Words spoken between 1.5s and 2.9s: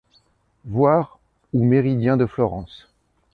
ou Méridien de Florence.